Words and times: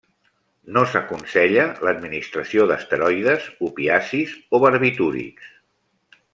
No 0.77 0.83
s'aconsella 0.93 1.65
l'administració 1.87 2.67
d'esteroides, 2.73 3.47
opiacis 3.69 4.35
o 4.61 4.65
barbitúrics. 4.67 5.57